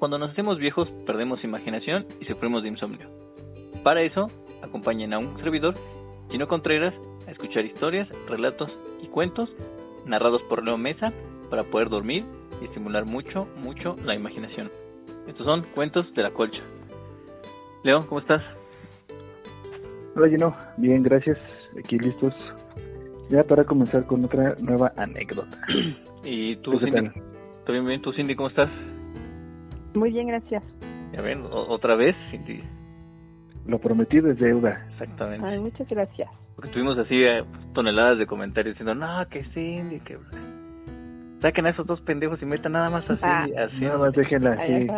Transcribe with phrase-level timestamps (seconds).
[0.00, 3.06] cuando nos hacemos viejos perdemos imaginación y sufrimos de insomnio.
[3.84, 4.28] Para eso,
[4.62, 5.74] acompañen a un servidor,
[6.30, 6.94] Gino Contreras,
[7.28, 9.50] a escuchar historias, relatos y cuentos
[10.06, 11.12] narrados por Leo Mesa
[11.50, 12.24] para poder dormir
[12.60, 14.70] y estimular mucho, mucho la imaginación.
[15.28, 16.62] Estos son cuentos de la colcha.
[17.84, 18.42] Leo, ¿cómo estás?
[20.16, 21.38] Hola Gino, bien, gracias.
[21.78, 22.34] Aquí listos.
[23.28, 25.58] Ya para comenzar con otra nueva anécdota.
[26.24, 27.10] ¿Y tú, Cindy?
[27.64, 28.02] ¿Todo bien, bien?
[28.02, 28.70] ¿Tú, Cindy, cómo estás?
[30.00, 30.62] Muy bien, gracias.
[31.12, 32.64] Ya ven, otra vez, Cindy.
[33.66, 34.86] Lo prometido es deuda.
[34.92, 35.46] Exactamente.
[35.46, 36.26] Ay, muchas gracias.
[36.56, 40.16] Porque tuvimos así eh, toneladas de comentarios diciendo, no, que Cindy, que...
[41.42, 43.20] Saquen a esos dos pendejos y metan nada más así.
[43.22, 43.80] Ah, así.
[43.80, 44.88] Nada más déjenla así.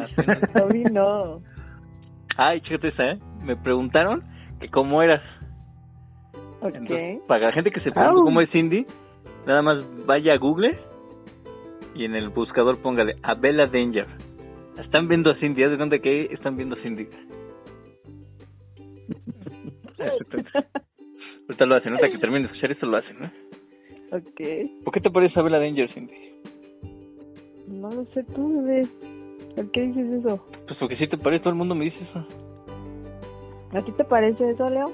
[0.00, 0.84] Así.
[0.92, 1.40] no.
[2.36, 3.18] Ay, chécate esa, ¿eh?
[3.42, 4.22] Me preguntaron
[4.60, 5.22] que cómo eras.
[6.60, 6.76] Ok.
[6.76, 8.86] Entonces, para la gente que se pregunta cómo es Cindy,
[9.44, 10.78] nada más vaya a Google
[11.94, 14.06] y en el buscador póngale a Bella Danger.
[14.78, 17.08] Están viendo a Cindy, ¿de dónde que están viendo a Cindy?
[21.48, 23.30] Ahorita lo hacen, hasta que termine de escuchar esto lo hacen, ¿no?
[24.12, 24.40] Ok.
[24.84, 26.14] ¿Por qué te parece a Bella Danger, Cindy?
[27.66, 28.88] No lo sé tú, bebé.
[29.54, 30.44] ¿Por qué dices eso?
[30.66, 32.26] Pues porque si te parece, todo el mundo me dice eso.
[33.72, 34.90] ¿A ti te parece eso, Leo?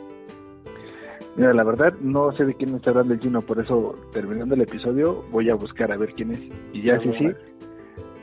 [1.36, 4.54] Mira, la verdad no sé de quién me está hablando el Gino, por eso terminando
[4.54, 6.40] el episodio voy a buscar a ver quién es.
[6.72, 7.30] Y ya sí, sí,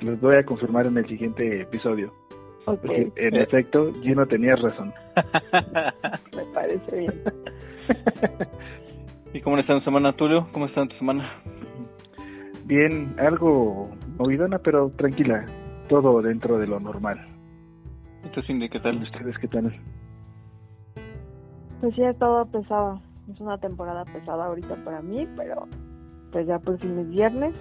[0.02, 2.12] los voy a confirmar en el siguiente episodio.
[2.66, 3.12] Okay.
[3.18, 4.94] en efecto, Gino tenía razón.
[6.36, 7.14] me parece bien.
[9.34, 10.48] ¿Y cómo está tu semana, Tulio?
[10.52, 11.30] ¿Cómo está tu semana?
[12.66, 15.46] Bien, algo movidona, pero tranquila.
[15.90, 17.20] Todo dentro de lo normal.
[18.24, 19.04] ¿Y tú, Cindy, qué tal?
[19.04, 19.80] ¿Ustedes qué tal?
[21.84, 23.02] Pues sí, es todo pesado.
[23.30, 25.68] Es una temporada pesada ahorita para mí, pero
[26.32, 27.54] pues ya por fin es viernes.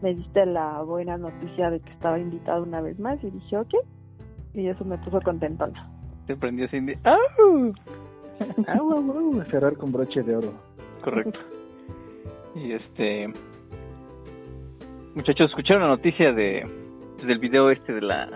[0.00, 3.74] Me diste la buena noticia de que estaba invitado una vez más y dije, ok.
[4.54, 5.86] Y eso me puso contentona.
[6.26, 6.94] Te prendió Cindy.
[7.04, 7.74] ¡Au!
[8.68, 9.44] ¡Au, au, au!
[9.50, 10.54] Cerrar con broche de oro.
[11.04, 11.38] Correcto.
[12.54, 13.30] Y este...
[15.14, 16.66] Muchachos, ¿escucharon la noticia de
[17.22, 18.30] del video este de la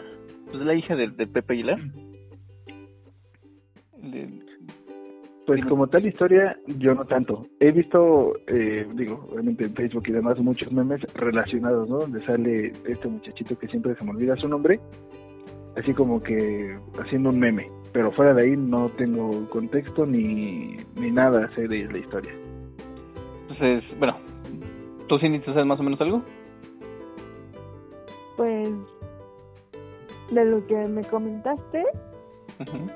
[0.45, 1.79] pues de la hija de, de Pepe Aguilar?
[3.97, 4.50] De,
[5.51, 7.45] pues como tal historia, yo no tanto.
[7.59, 11.99] He visto, eh, digo, obviamente en Facebook y demás, muchos memes relacionados, ¿no?
[11.99, 14.79] Donde sale este muchachito que siempre se me olvida su nombre,
[15.77, 17.67] así como que haciendo un meme.
[17.93, 22.33] Pero fuera de ahí no tengo contexto ni, ni nada sé de la historia.
[23.49, 24.19] Entonces, bueno,
[25.09, 26.23] ¿tú Cindy sabes más o menos algo?
[28.37, 28.71] Pues,
[30.31, 31.83] de lo que me comentaste,
[32.61, 32.93] uh -huh.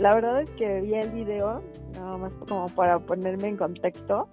[0.00, 4.28] la verdad es que vi el video, nada más como para ponerme en contexto,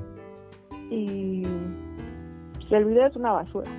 [0.90, 1.44] y
[2.54, 3.70] pues, el video es una basura.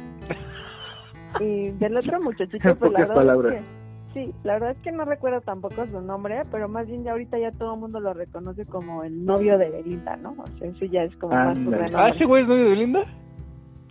[1.41, 3.55] y del otro muchachito, pues la verdad palabras.
[3.55, 3.81] es que
[4.13, 7.39] Sí, la verdad es que no recuerdo tampoco su nombre, pero más bien ya ahorita
[7.39, 10.35] ya todo el mundo lo reconoce como el novio de Belinda, ¿no?
[10.37, 12.65] O sea, eso ya es como ah, más su gran Ah, ese güey es novio
[12.65, 13.05] de Belinda.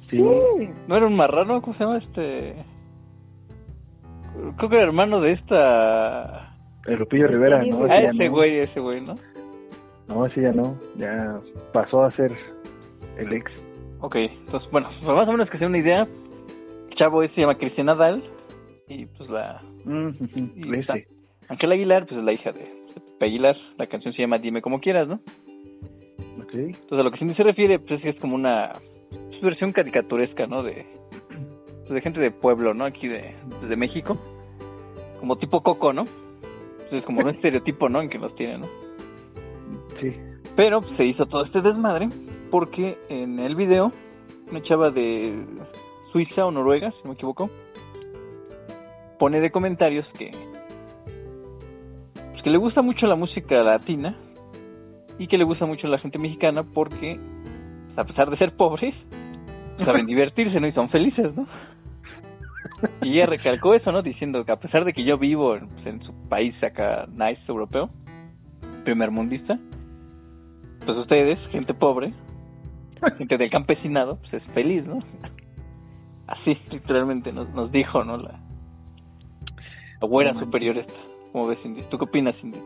[0.10, 0.18] Sí.
[0.18, 0.70] sí.
[0.88, 1.62] ¿No era un marrano?
[1.62, 2.66] ¿Cómo se llama este?
[4.58, 6.54] Creo que era hermano de esta.
[6.86, 7.86] El Lupillo Rivera, ¿no?
[7.90, 9.16] Ah, ese güey, ese güey, ¿no?
[10.10, 10.76] No, ese ya no.
[10.98, 11.40] Ya
[11.72, 12.36] pasó a ser
[13.18, 13.52] el ex.
[14.02, 16.08] Ok, entonces, bueno, pues más o menos que sea una idea.
[16.90, 18.24] El chavo ese se llama Cristian Nadal.
[18.88, 19.62] Y pues la.
[19.86, 20.10] Mm,
[20.56, 21.08] y ese.
[21.48, 23.56] Ángela Aguilar, pues es la hija de Pepe Aguilar.
[23.78, 25.16] La canción se llama Dime como quieras, ¿no?
[26.42, 26.54] Ok.
[26.54, 28.74] Entonces, a lo que se refiere, pues es que es como una
[29.42, 30.64] versión caricaturesca, ¿no?
[30.64, 30.86] De,
[31.82, 32.86] pues, de gente de pueblo, ¿no?
[32.86, 33.36] Aquí de,
[33.68, 34.18] de México.
[35.20, 36.06] Como tipo Coco, ¿no?
[36.84, 38.02] Entonces, como un estereotipo, ¿no?
[38.02, 38.89] En que nos tiene, ¿no?
[40.00, 40.16] Sí.
[40.56, 42.10] Pero pues, se hizo todo este desmadre
[42.52, 43.92] porque en el video,
[44.50, 45.46] una chava de
[46.12, 47.50] Suiza o Noruega, si no me equivoco,
[49.20, 50.32] pone de comentarios que
[52.40, 54.16] pues, que le gusta mucho la música latina
[55.18, 57.20] y que le gusta mucho la gente mexicana porque
[57.86, 58.96] pues, a pesar de ser pobres
[59.84, 61.46] saben divertirse no y son felices no
[63.02, 66.02] y ella recalcó eso no diciendo que a pesar de que yo vivo pues, en
[66.02, 67.90] su país acá nice europeo
[68.86, 69.60] primer mundista
[70.86, 72.14] pues ustedes gente pobre
[73.18, 75.00] gente del campesinado pues es feliz no
[76.28, 78.40] así literalmente nos, nos dijo no la
[80.02, 80.94] la güera no, superior esta.
[81.32, 81.84] ¿Cómo ves, Cindy?
[81.90, 82.60] ¿Tú qué opinas, Cindy?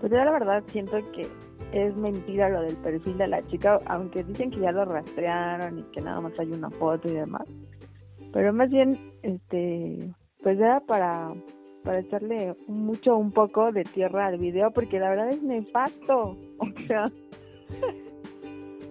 [0.00, 1.26] Pues yo la verdad siento que
[1.72, 5.82] es mentira lo del perfil de la chica, aunque dicen que ya lo rastrearon y
[5.92, 7.46] que nada más hay una foto y demás.
[8.32, 10.12] Pero más bien, este,
[10.42, 11.32] pues era para,
[11.82, 16.36] para echarle mucho, un poco de tierra al video, porque la verdad es nefasto.
[16.58, 17.10] O sea,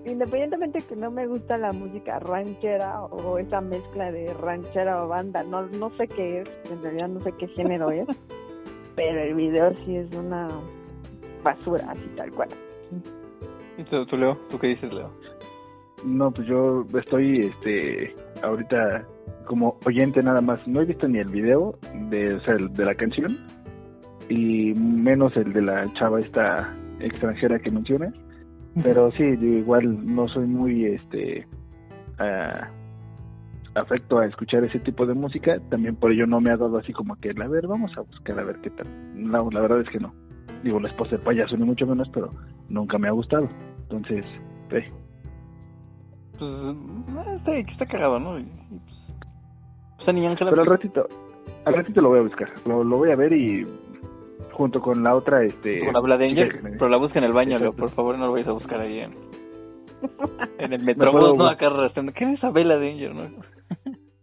[0.05, 5.43] independientemente que no me gusta la música ranchera o esa mezcla de ranchera o banda,
[5.43, 8.07] no, no sé qué es, en realidad no sé qué género es,
[8.95, 10.49] pero el video sí es una
[11.43, 12.49] basura, así tal cual.
[13.77, 14.37] ¿Y tú, tú, Leo?
[14.49, 15.11] ¿Tú qué dices, Leo?
[16.03, 19.05] No, pues yo estoy, este, ahorita
[19.49, 20.65] como oyente nada más.
[20.67, 21.75] No he visto ni el video
[22.11, 23.35] de, o sea, de la canción
[24.29, 28.13] y menos el de la chava esta extranjera que menciona.
[28.83, 31.47] Pero sí, yo igual no soy muy, este,
[32.19, 35.59] uh, afecto a escuchar ese tipo de música.
[35.69, 38.39] También por ello no me ha dado así como que, a ver, vamos a buscar
[38.39, 38.87] a ver qué tal.
[39.15, 40.13] No, la verdad es que no.
[40.63, 42.31] Digo, la esposa de payaso ni mucho menos, pero
[42.69, 43.49] nunca me ha gustado.
[43.81, 44.23] Entonces,
[44.69, 44.85] pues,
[47.37, 48.37] está, está cagado, ¿no?
[48.39, 48.98] Y, pues,
[50.07, 50.49] Ángela...
[50.51, 51.07] Pero al ratito,
[51.65, 52.49] al ratito lo voy a buscar.
[52.65, 53.65] Lo, lo voy a ver y
[54.51, 55.85] junto con la otra, este...
[55.85, 58.33] Con la Blood Angel, pero la busca en el baño, Leo, por favor no lo
[58.33, 59.13] vayas a buscar ahí en,
[60.57, 62.11] en el metrobús, no, acá arrastrando.
[62.13, 63.23] ¿Qué es esa Bella Danger, no?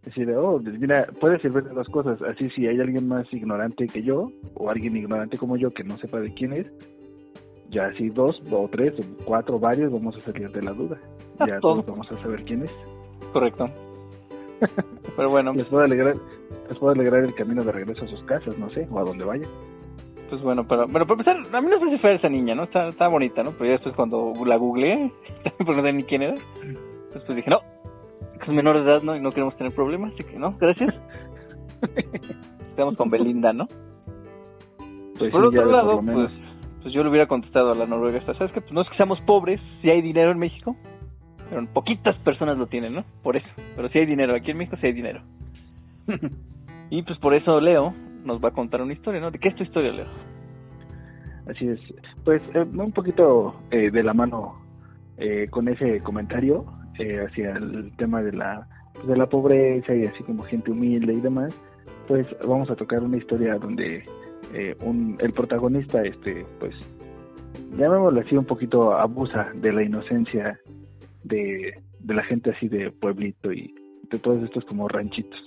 [0.05, 2.21] Decir, oh, mira, puede servir de dos cosas.
[2.23, 5.97] Así, si hay alguien más ignorante que yo, o alguien ignorante como yo que no
[5.99, 6.67] sepa de quién es,
[7.71, 10.99] ya si dos, o tres, o cuatro, varios, vamos a salir de la duda.
[11.47, 12.73] Ya todos vamos a saber quién es.
[13.33, 13.69] Correcto.
[15.17, 15.53] Pero bueno.
[15.53, 16.17] les puedo alegrar,
[16.69, 19.25] les puedo alegrar el camino de regreso a sus casas, no sé, o a donde
[19.25, 19.51] vayan.
[20.29, 22.65] Pues bueno, pero, bueno, para empezar, a mí no sé si fue esa niña, ¿no?
[22.65, 23.53] Está, está bonita, ¿no?
[23.53, 25.13] Pero ya después cuando la googleé,
[25.59, 26.35] porque no sé ni quién era,
[27.15, 27.61] después dije, no,
[28.41, 29.17] es menor de edad, ¿no?
[29.17, 30.95] Y no queremos tener problemas, así que no, gracias.
[32.71, 33.69] Estamos con Belinda, ¿no?
[35.19, 36.31] Pues Por otro lado, pues,
[36.83, 38.61] pues yo le hubiera contestado a la Noruega esta, ¿sabes qué?
[38.61, 40.77] Pues no es que seamos pobres, si hay dinero en México,
[41.49, 43.05] pero poquitas personas lo tienen, ¿no?
[43.23, 43.49] Por eso.
[43.75, 45.21] Pero si hay dinero, aquí en México sí hay dinero.
[46.91, 47.95] y pues por eso Leo
[48.25, 49.31] nos va a contar una historia, ¿no?
[49.31, 50.07] ¿De qué es tu historia, Leo?
[51.49, 51.81] Así es.
[52.25, 54.57] Pues eh, un poquito eh, de la mano
[55.17, 56.67] eh, con ese comentario
[56.97, 58.67] hacia el tema de la
[59.07, 61.55] de la pobreza y así como gente humilde y demás,
[62.09, 64.03] pues vamos a tocar una historia donde
[64.81, 66.75] un, el protagonista, este, pues,
[67.77, 70.59] llamémoslo así, un poquito abusa de la inocencia
[71.27, 73.75] de, de la gente así de pueblito y
[74.11, 75.41] de todos estos como ranchitos.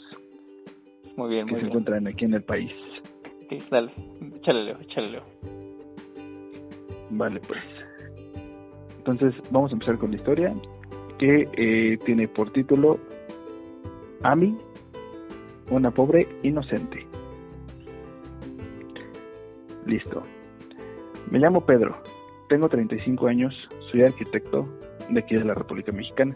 [1.15, 2.71] Muy bien, que se encuentran aquí en el país.
[3.43, 3.91] Ok, dale,
[4.35, 5.23] échale Leo, échale Leo.
[7.11, 7.61] Vale, pues.
[8.97, 10.53] Entonces vamos a empezar con la historia
[11.17, 12.99] que eh, tiene por título
[14.23, 14.57] Ami,
[15.69, 17.05] una pobre inocente.
[19.85, 20.23] Listo.
[21.31, 22.01] Me llamo Pedro,
[22.47, 23.53] tengo 35 años,
[23.91, 24.67] soy arquitecto
[25.09, 26.35] de aquí de la República Mexicana.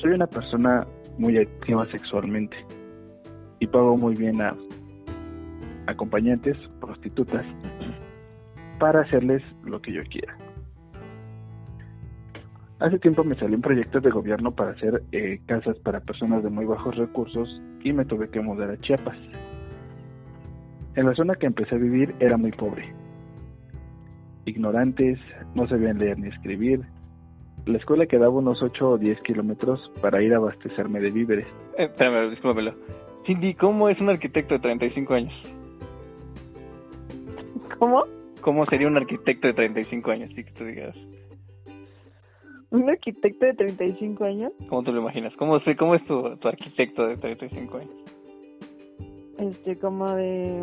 [0.00, 0.86] Soy una persona
[1.18, 2.56] muy activa sexualmente
[3.58, 4.56] y pago muy bien a
[5.86, 7.44] acompañantes, prostitutas,
[8.78, 10.36] para hacerles lo que yo quiera.
[12.80, 16.50] Hace tiempo me salió un proyecto de gobierno para hacer eh, casas para personas de
[16.50, 19.16] muy bajos recursos y me tuve que mudar a Chiapas.
[20.96, 23.03] En la zona que empecé a vivir era muy pobre
[24.46, 25.18] ignorantes,
[25.54, 26.80] no sabían leer ni escribir.
[27.66, 31.46] La escuela quedaba unos 8 o 10 kilómetros para ir a abastecerme de víveres.
[31.78, 32.74] Eh, espérame, discúlpamelo.
[33.26, 35.32] Cindy, ¿cómo es un arquitecto de 35 años?
[37.78, 38.04] ¿Cómo?
[38.42, 40.30] ¿Cómo sería un arquitecto de 35 años?
[40.34, 40.94] Sí, que tú digas.
[42.70, 44.52] ¿Un arquitecto de 35 años?
[44.68, 45.32] ¿Cómo te lo imaginas?
[45.36, 47.94] ¿Cómo, cómo es tu, tu arquitecto de 35 años?
[49.38, 50.62] Este, como de...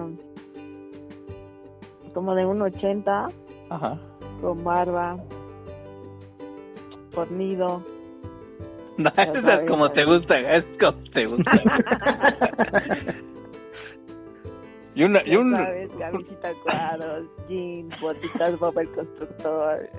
[2.14, 3.28] Como de un 80.
[3.72, 3.98] Ajá.
[4.42, 5.18] Con barba.
[7.12, 7.84] Fornido.
[8.98, 11.52] No, es como te gusta, es como te gusta.
[14.94, 15.56] y una, y un...
[15.56, 19.90] sabes, camisita cuadros, jeans, botitas Bob el constructor.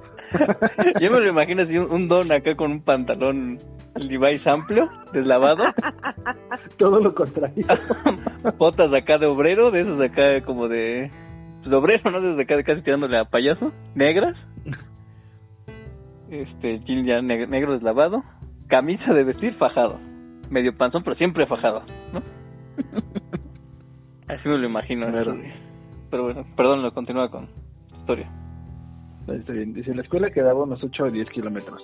[1.00, 3.59] Yo me lo imagino así, un, un, don acá con un pantalón
[3.97, 5.64] Levi's amplio, deslavado.
[6.76, 7.67] Todo lo contrario.
[8.59, 11.11] Botas acá de obrero, de esos acá como de
[11.71, 12.21] de obrero, ¿no?
[12.21, 14.37] Desde acá casi tirándole a payaso, negras.
[16.31, 18.25] Este, jean ya negro deslavado,
[18.66, 19.99] camisa de vestir fajado,
[20.49, 22.23] medio panzón, pero siempre fajado, ¿no?
[24.28, 25.07] Así me lo imagino.
[26.11, 27.49] Pero bueno, perdón, lo continúa con
[27.99, 28.31] historia.
[29.28, 29.73] Está bien.
[29.73, 31.83] Dice, la escuela quedaba unos 8 o 10 kilómetros.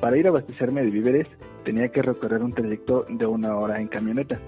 [0.00, 1.26] Para ir a abastecerme de víveres
[1.64, 4.38] tenía que recorrer un trayecto de una hora en camioneta.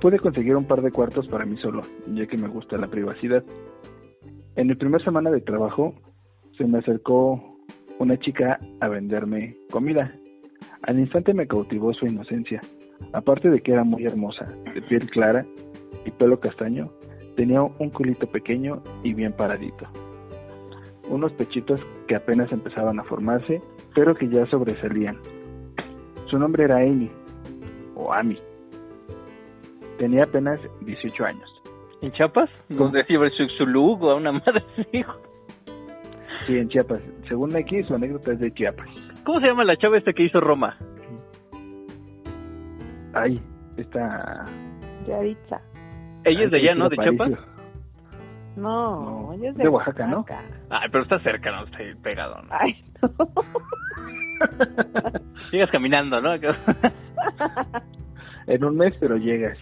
[0.00, 3.42] Pude conseguir un par de cuartos para mí solo, ya que me gusta la privacidad.
[4.54, 5.94] En mi primera semana de trabajo,
[6.56, 7.56] se me acercó
[7.98, 10.14] una chica a venderme comida.
[10.82, 12.60] Al instante me cautivó su inocencia.
[13.12, 15.44] Aparte de que era muy hermosa, de piel clara
[16.04, 16.92] y pelo castaño,
[17.36, 19.86] tenía un culito pequeño y bien paradito.
[21.08, 23.62] unos pechitos que apenas empezaban a formarse,
[23.94, 25.16] pero que ya sobresalían.
[26.26, 27.10] Su nombre era Amy,
[27.96, 28.38] o Amy.
[29.98, 31.50] Tenía apenas 18 años.
[32.00, 32.48] ¿En Chiapas?
[32.68, 32.80] ¿Cómo?
[32.84, 35.14] ¿Dónde decía Xuxulú o a una madre de su hijo?
[36.46, 37.00] Sí, en Chiapas.
[37.28, 38.88] Según aquí, su anécdota es de Chiapas.
[39.24, 40.76] ¿Cómo se llama la chava esta que hizo Roma?
[43.12, 43.40] Ay,
[43.76, 44.46] está...
[45.06, 45.60] Yaritza.
[46.24, 46.88] Ella es de allá, ¿no?
[46.88, 47.30] De Chiapas.
[48.56, 50.24] No, No, ella es de Oaxaca, ¿no?
[50.70, 52.48] Ay, pero está cerca, no está ahí pegado, ¿no?
[52.50, 53.10] Ay, no.
[55.52, 56.30] Llegas caminando, ¿no?
[58.46, 59.58] En un mes, pero llegas.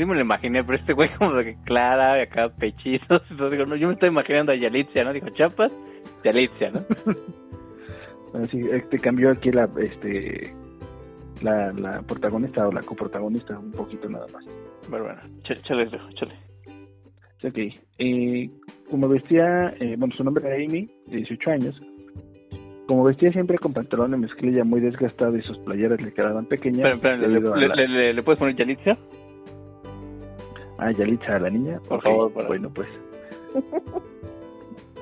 [0.00, 3.22] Sí me lo imaginé, pero este güey como que clara, acá pechitos.
[3.30, 5.12] Entonces digo, no, yo me estoy imaginando a Yalitzia, ¿no?
[5.12, 5.70] Dijo Chiapas,
[6.24, 6.80] Yalitzia, ¿no?
[8.32, 10.54] Bueno, sí, este cambió aquí la, este,
[11.42, 14.44] la, la protagonista o la coprotagonista un poquito nada más.
[14.88, 16.34] Bueno, bueno, ch- chale, viejo, chale.
[17.42, 17.58] Ok,
[17.98, 18.48] eh,
[18.88, 21.82] como vestía, eh, bueno, su nombre era Amy, de 18 años.
[22.86, 27.02] Como vestía siempre con pantalón de mezclilla muy desgastado y sus playeras le quedaban pequeñas.
[27.02, 28.96] ¿le, le, la- le- le- le puedes poner Yalitzia?
[30.82, 31.78] Ah, Yalitza, la niña.
[31.88, 32.88] Por Ok, favor, para- Bueno, pues.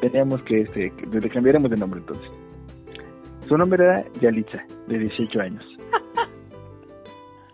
[0.00, 2.30] Teníamos que, este, que le cambiáramos de nombre entonces.
[3.46, 5.64] Su nombre era Yalitza, de 18 años.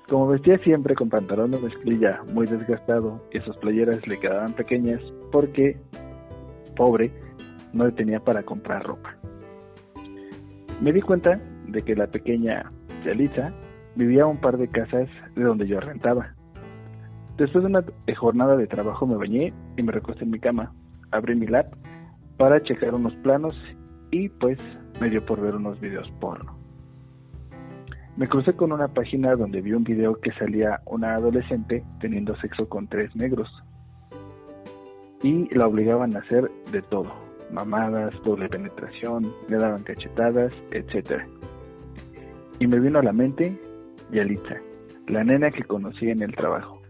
[0.09, 5.01] Como vestía siempre con pantalón de mezclilla muy desgastado y sus playeras le quedaban pequeñas
[5.33, 5.77] porque,
[6.77, 7.11] pobre,
[7.73, 9.17] no le tenía para comprar ropa.
[10.83, 12.71] Me di cuenta de que la pequeña
[13.05, 13.53] Yalitza
[13.97, 16.35] vivía a un par de casas de donde yo rentaba.
[17.37, 17.85] Después de una
[18.17, 20.73] jornada de trabajo me bañé y me recosté en mi cama.
[21.11, 21.75] Abrí mi lap
[22.37, 23.55] para checar unos planos
[24.11, 24.59] y pues
[25.01, 26.57] me dio por ver unos videos porno.
[28.17, 32.69] Me crucé con una página donde vi un video que salía una adolescente teniendo sexo
[32.69, 33.51] con tres negros.
[35.25, 37.13] Y la obligaban a hacer de todo.
[37.51, 41.27] Mamadas, doble penetración, le daban cachetadas, etcétera.
[42.61, 43.59] Y me vino a la mente
[44.13, 44.57] Yalitza,
[45.09, 46.84] la nena que conocí en el trabajo.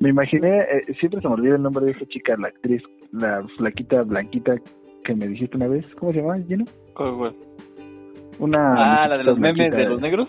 [0.00, 3.44] Me imaginé, eh, siempre se me olvida el nombre de esa chica, la actriz, la
[3.56, 4.56] flaquita blanquita
[5.04, 5.84] que me dijiste una vez.
[5.96, 6.64] ¿Cómo se llama, Gino?
[8.38, 10.28] Una Ah, la de los memes de los negros.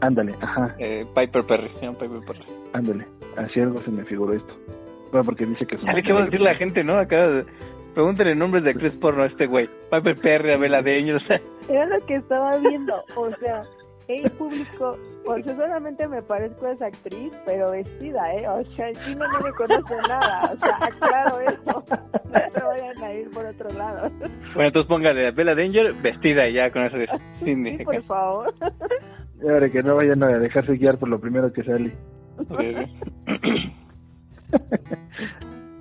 [0.00, 2.44] Ándale, ajá, Eh, Piper Perry, se llama Piper Perry.
[2.72, 3.06] ándale.
[3.36, 4.54] Así algo se me figuró esto.
[5.10, 6.96] Bueno, porque dice que es una ¿Sabe qué va a decir la gente, no?
[6.98, 7.44] Acá,
[7.94, 9.68] pregúntenle nombres de actriz porno a este güey.
[9.90, 11.40] Piper Perry, Abela Deño, o sea.
[11.68, 13.62] Era lo que estaba viendo, o sea,
[14.08, 14.96] el público,
[15.44, 18.48] sea, solamente me parezco a esa actriz, pero vestida, ¿eh?
[18.48, 21.84] O sea, el chino no me conoce nada, o sea, aclaro eso,
[22.24, 24.10] no se vayan a ir por otro lado.
[24.54, 27.08] Bueno, entonces póngale a Bella Danger vestida y ya con eso de
[27.44, 27.76] Cindy.
[27.78, 28.54] Sí, por favor.
[29.42, 31.92] Y ahora que no vayan a dejarse guiar por lo primero que sale.
[32.38, 32.60] Ok,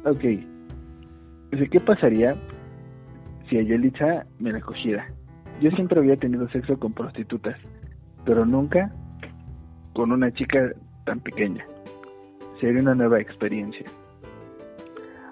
[0.03, 0.15] ok.
[0.15, 0.23] ok.
[1.51, 2.35] Dice, ¿qué pasaría
[3.49, 5.07] si a Yelitza me la cogiera?
[5.61, 7.57] Yo siempre había tenido sexo con prostitutas,
[8.27, 8.91] pero nunca
[9.93, 10.71] con una chica
[11.05, 11.65] tan pequeña.
[12.59, 13.85] Sería una nueva experiencia.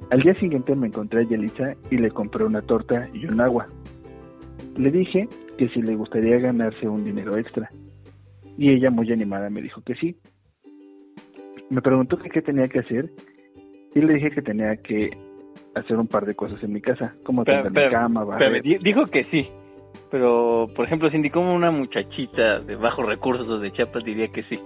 [0.10, 3.66] Al día siguiente me encontré a Yelitza y le compré una torta y un agua.
[4.78, 7.70] Le dije que si le gustaría ganarse un dinero extra.
[8.58, 10.16] Y ella muy animada me dijo que sí.
[11.70, 13.10] Me preguntó que qué tenía que hacer
[13.94, 15.10] y le dije que tenía que
[15.74, 18.62] hacer un par de cosas en mi casa, como Espera, tender mi cama, barrer.
[18.62, 19.50] di- dijo que sí.
[20.12, 24.60] Pero, por ejemplo, Cindy, como una muchachita de bajos recursos de Chiapas diría que sí.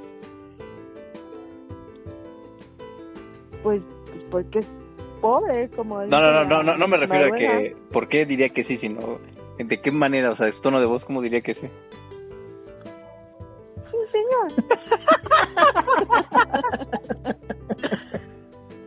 [3.63, 4.67] Pues, pues porque es
[5.21, 8.49] pobre, como No, no, no, no, no, no me refiero a que por qué diría
[8.49, 9.19] que sí, sino
[9.57, 11.67] de qué manera, o sea, su tono de voz, ¿cómo diría que sí?
[13.91, 14.47] Sí, señor.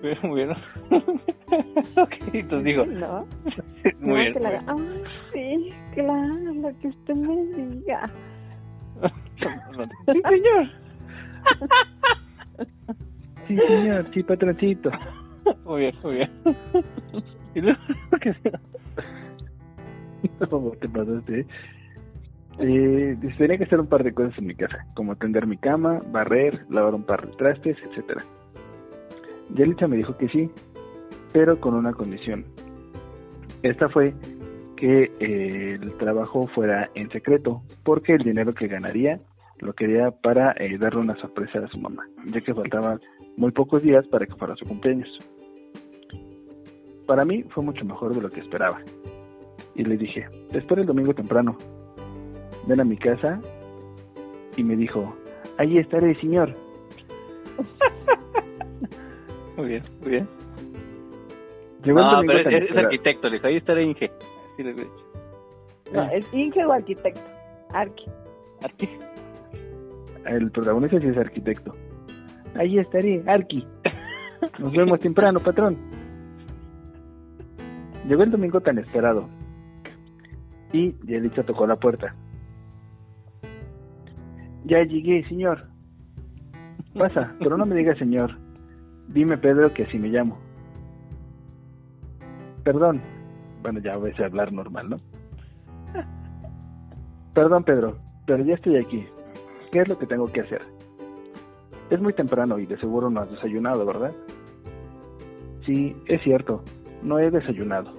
[0.22, 0.50] Muy bien.
[1.96, 3.26] ok, entonces digo, ¿No?
[4.00, 4.42] muy No, bien.
[4.42, 8.10] la haga, "Ay, sí, claro, lo que usted me diga.
[10.06, 10.68] Sí, señor.
[13.48, 14.90] Sí, señor, sí, patroncito.
[15.64, 16.30] Muy bien, muy bien.
[17.54, 17.80] Y luego,
[18.20, 18.34] ¿qué?
[20.48, 21.46] ¿Cómo te pasaste?
[22.58, 25.56] Eh, dice, tenía que hacer un par de cosas en mi casa, como tender mi
[25.56, 28.22] cama, barrer, lavar un par de trastes, etcétera.
[29.54, 30.50] Yelitza me dijo que sí,
[31.32, 32.44] pero con una condición.
[33.62, 34.14] Esta fue
[34.82, 39.20] que eh, el trabajo fuera en secreto, porque el dinero que ganaría
[39.60, 43.00] lo quería para eh, darle una sorpresa a su mamá, ya que faltaban
[43.36, 45.08] muy pocos días para que fuera su cumpleaños.
[47.06, 48.80] Para mí fue mucho mejor de lo que esperaba.
[49.76, 51.56] Y le dije, te espero el domingo temprano.
[52.66, 53.40] Ven a mi casa.
[54.56, 55.14] Y me dijo,
[55.58, 56.56] ahí estaré, señor.
[59.56, 60.28] Muy bien, muy bien.
[61.84, 64.10] Llegó el No, domingo pero es, es arquitecto, le dijo, ahí estará Inge.
[64.52, 65.04] Así le hubiera dicho.
[65.92, 67.20] No, es Inge o arquitecto.
[67.70, 68.06] Arqui.
[68.62, 68.88] Arqui.
[70.24, 71.74] El protagonista sí es arquitecto.
[72.54, 73.66] Ahí estaré, Arqui.
[74.58, 75.76] Nos vemos temprano, patrón.
[78.06, 79.28] Llegó el domingo tan esperado.
[80.72, 82.14] Y Yelitza tocó la puerta.
[84.64, 85.68] Ya llegué, señor.
[86.98, 88.38] Pasa, pero no me diga señor.
[89.08, 90.38] Dime, Pedro, que así me llamo.
[92.64, 93.02] Perdón.
[93.62, 94.96] Bueno, ya voy a hablar normal, ¿no?
[97.34, 99.06] Perdón, Pedro, pero ya estoy aquí.
[99.70, 100.62] ¿Qué es lo que tengo que hacer?
[101.90, 104.12] Es muy temprano y de seguro no has desayunado, ¿verdad?
[105.64, 106.62] Sí, es cierto.
[107.02, 107.92] No he desayunado.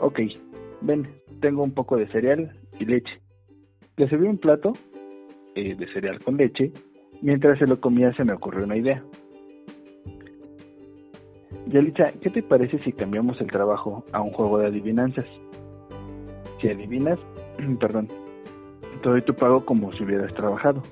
[0.00, 0.20] Ok,
[0.80, 1.08] ven,
[1.40, 3.20] tengo un poco de cereal y leche.
[3.96, 4.72] Le serví un plato
[5.54, 6.72] eh, de cereal con leche.
[7.22, 9.02] Mientras se lo comía se me ocurrió una idea.
[11.68, 15.26] Yalitza, ¿qué te parece si cambiamos el trabajo a un juego de adivinanzas?
[16.60, 17.18] Si adivinas,
[17.80, 18.08] perdón,
[19.02, 20.82] te doy tu pago como si hubieras trabajado.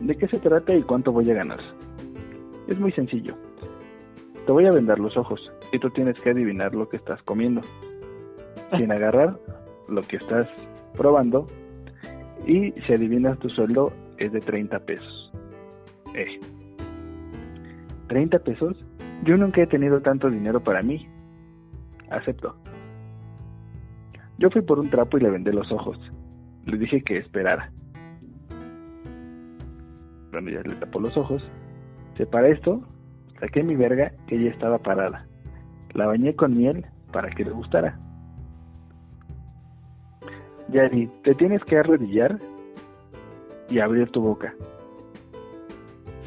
[0.00, 1.60] ¿De qué se trata y cuánto voy a ganar?
[2.68, 3.34] Es muy sencillo.
[4.44, 7.62] Te voy a vendar los ojos y tú tienes que adivinar lo que estás comiendo.
[8.76, 9.38] Sin agarrar
[9.88, 10.46] lo que estás
[10.94, 11.46] probando.
[12.46, 15.32] Y si adivinas tu sueldo es de 30 pesos.
[16.14, 16.38] Eh.
[18.08, 18.76] ¿30 pesos?
[19.26, 21.08] Yo nunca he tenido tanto dinero para mí.
[22.10, 22.54] Acepto.
[24.38, 25.98] Yo fui por un trapo y le vendé los ojos.
[26.64, 27.72] Le dije que esperara.
[30.30, 31.42] Bueno, ya le tapó los ojos.
[32.16, 32.82] Se para esto,
[33.40, 35.26] saqué mi verga que ella estaba parada.
[35.92, 37.98] La bañé con miel para que le gustara.
[40.68, 42.38] Yari, te tienes que arrodillar
[43.70, 44.54] y abrir tu boca.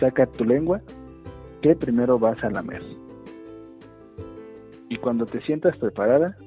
[0.01, 0.81] Saca tu lengua
[1.61, 2.83] que primero vas a lamer.
[4.89, 6.37] Y cuando te sientas preparada,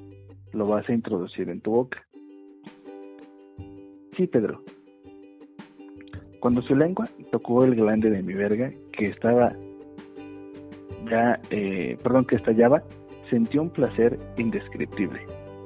[0.51, 2.05] lo vas a introducir en tu boca.
[4.15, 4.61] Sí, Pedro.
[6.39, 9.55] Cuando su lengua tocó el glande de mi verga, que estaba
[11.09, 12.83] ya, eh, perdón, que estallaba,
[13.29, 15.21] sentí un placer indescriptible,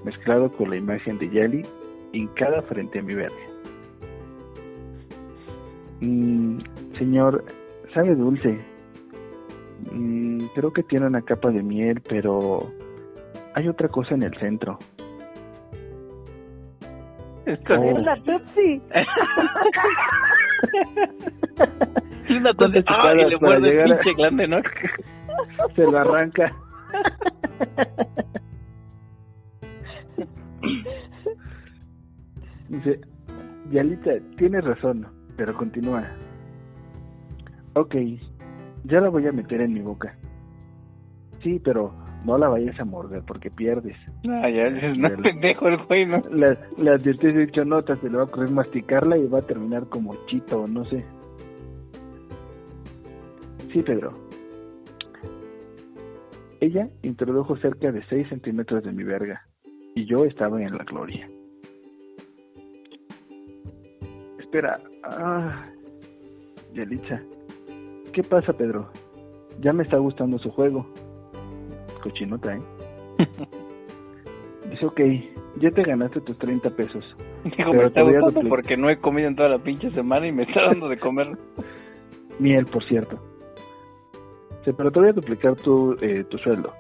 [0.06, 1.66] mezclado con la imagen de Yali
[2.14, 3.36] hincada frente a mi verga.
[6.02, 6.60] Mm,
[6.98, 7.44] señor,
[7.94, 8.60] sabe dulce.
[9.92, 12.60] Mm, creo que tiene una capa de miel, pero
[13.54, 14.78] hay otra cosa en el centro.
[17.46, 17.98] Es con- Oh.
[17.98, 18.82] Es la Tutsi.
[18.94, 19.08] Es
[22.42, 22.54] una.
[22.54, 23.14] ¿Cuántas ¡Ah!
[23.16, 24.58] Y le muerde el llegar pinche glande, ¿no?
[25.76, 26.52] Se lo arranca.
[32.70, 33.00] Dice,
[33.72, 36.04] Yalita, tienes razón, pero continúa.
[37.76, 37.96] Ok,
[38.88, 40.18] ya la voy a meter en mi boca.
[41.44, 41.94] Sí, pero
[42.26, 43.96] no la vayas a morder porque pierdes.
[44.24, 46.24] No, ya no, pendejo el güey, ¿no?
[46.32, 49.44] La, la advertí de dicho notas, se le va a ocurrir masticarla y va a
[49.44, 51.04] terminar como chito, no sé.
[53.72, 54.14] Sí, Pedro.
[56.60, 59.46] Ella introdujo cerca de 6 centímetros de mi verga
[59.94, 61.30] y yo estaba en la gloria.
[64.40, 64.80] Espera.
[65.04, 65.66] Ah,
[66.74, 67.22] Yalitza.
[68.14, 68.90] ¿Qué pasa, Pedro?
[69.60, 70.86] Ya me está gustando su juego.
[72.02, 72.62] Cochinota, ¿eh?
[74.70, 75.02] Dice, ok,
[75.60, 77.04] ya te ganaste tus 30 pesos.
[77.44, 79.60] Dijo, Pero me está te voy a gustando porque no he comido en toda la
[79.60, 81.38] pinche semana y me está dando de comer.
[82.40, 83.20] Miel, por cierto.
[84.64, 86.74] Sí, pero te voy a duplicar tu, eh, tu sueldo.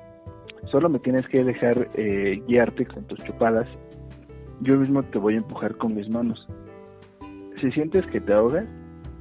[0.71, 3.67] Solo me tienes que dejar eh, guiarte con tus chupadas.
[4.61, 6.47] Yo mismo te voy a empujar con mis manos.
[7.55, 8.65] Si sientes que te ahogas,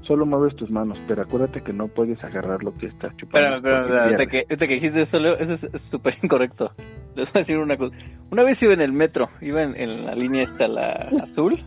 [0.07, 3.62] solo mueves tus manos, pero acuérdate que no puedes agarrar lo que estás chupando.
[3.62, 4.29] Pierdes.
[4.29, 6.71] que, ahorita que dijiste eso, Leo, eso es súper incorrecto.
[7.14, 7.97] Les voy a decir una cosa.
[8.31, 11.59] Una vez iba en el metro, iba en, en la línea esta, la azul.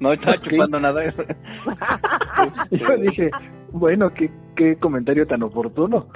[0.00, 1.02] No estaba chupando nada.
[2.70, 3.30] Yo dije,
[3.72, 6.08] bueno, qué, qué comentario tan oportuno.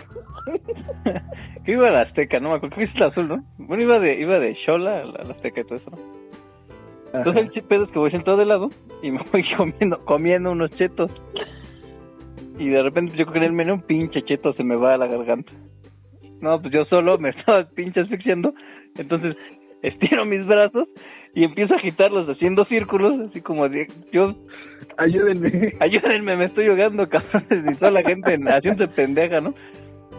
[1.64, 2.76] que iba a la Azteca, no me acuerdo.
[2.76, 3.44] ¿Qué es la azul, no?
[3.58, 5.98] Bueno, iba de iba de Xola a la, Azteca y todo eso, ¿no?
[7.12, 8.68] Entonces el pedo es que voy sentado de lado
[9.02, 11.10] y me voy comiendo, comiendo unos chetos.
[12.58, 14.94] Y de repente yo creo que en el menú un pinche cheto se me va
[14.94, 15.52] a la garganta.
[16.40, 18.52] No, pues yo solo me estaba pinche asfixiando.
[18.98, 19.36] Entonces
[19.82, 20.88] estiro mis brazos
[21.34, 24.34] y empiezo a agitarlos haciendo círculos, así como de, yo,
[24.96, 25.74] Ayúdenme.
[25.80, 27.74] ayúdenme, me estoy ahogando, cabrones.
[27.74, 29.54] Y toda la gente en- haciéndose pendeja, ¿no?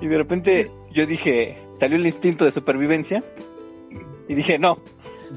[0.02, 3.20] Y de repente yo dije, salió el instinto de supervivencia
[4.30, 4.78] y dije, no,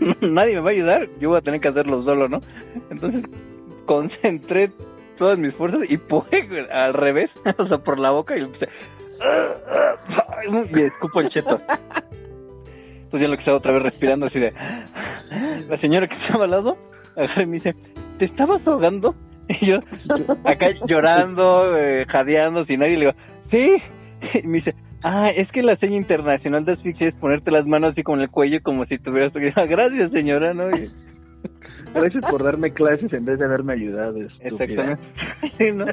[0.20, 2.38] nadie me va a ayudar, yo voy a tener que hacerlo solo, ¿no?
[2.90, 3.24] Entonces
[3.86, 4.70] concentré
[5.22, 8.68] todas mis fuerzas y pude al revés, o sea, por la boca y empecé.
[10.74, 11.58] y escupo el cheto.
[13.04, 14.52] Entonces ya lo que estaba otra vez respirando así de...
[15.68, 16.76] La señora que estaba al lado
[17.36, 17.76] me dice,
[18.18, 19.14] ¿te estabas ahogando?
[19.48, 19.76] Y yo
[20.44, 23.12] acá llorando, eh, jadeando, sin nadie, le digo,
[23.50, 23.76] sí.
[24.42, 27.92] Y me dice, ah, es que la seña internacional de asfixia es ponerte las manos
[27.92, 29.32] así con el cuello como si tuvieras...
[29.34, 30.68] Gracias, señora, ¿no?
[30.70, 30.90] Y-
[31.94, 34.16] Gracias por darme clases en vez de haberme ayudado.
[34.22, 34.92] estúpida.
[34.92, 35.02] Exactamente.
[35.58, 35.86] Sí, ¿no?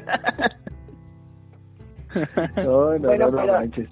[2.56, 3.88] No, no, Bueno, no, no pero- manches.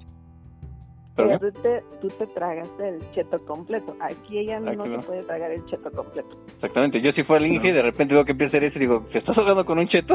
[1.16, 3.96] Pero tú te, tú te tragaste el cheto completo.
[3.98, 6.28] Aquí ella no se puede tragar el cheto completo.
[6.54, 8.78] Exactamente, yo si fuera el Inge y de repente veo que empieza a hacer eso
[8.78, 10.14] y digo, ¿te estás ahogando con un cheto?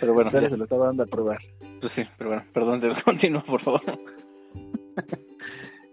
[0.00, 1.38] pero bueno, ya, se lo estaba dando a probar.
[1.80, 3.82] pues sí, pero bueno, perdón, te continúo, por favor.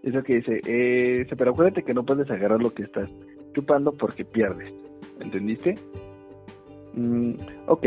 [0.06, 3.10] Eso que dice, eh, pero acuérdate que no puedes agarrar lo que estás
[3.54, 4.72] chupando porque pierdes.
[5.18, 5.74] ¿Entendiste?
[6.94, 7.32] Mm,
[7.66, 7.86] ok,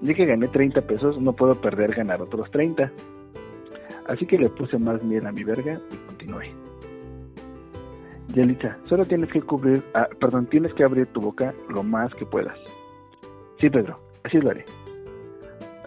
[0.00, 2.90] ya que gané 30 pesos, no puedo perder ganar otros 30.
[4.08, 6.50] Así que le puse más miel a mi verga y continué.
[8.34, 12.26] Yelita, solo tienes que cubrir, ah, perdón, tienes que abrir tu boca lo más que
[12.26, 12.58] puedas.
[13.60, 13.94] Sí, Pedro,
[14.24, 14.64] así lo haré.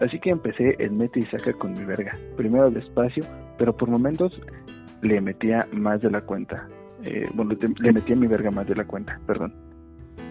[0.00, 2.14] Así que empecé el mete y saca con mi verga.
[2.34, 3.24] Primero despacio,
[3.58, 4.40] pero por momentos
[5.02, 6.68] le metía más de la cuenta.
[7.02, 9.54] Eh, bueno, le metía mi verga más de la cuenta, perdón.